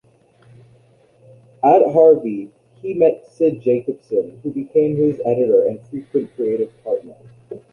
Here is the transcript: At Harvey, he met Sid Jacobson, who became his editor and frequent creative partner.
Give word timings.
At 1.63 1.91
Harvey, 1.93 2.49
he 2.81 2.95
met 2.95 3.27
Sid 3.27 3.61
Jacobson, 3.61 4.39
who 4.41 4.49
became 4.51 4.95
his 4.95 5.21
editor 5.23 5.61
and 5.67 5.79
frequent 5.89 6.35
creative 6.35 6.71
partner. 6.83 7.13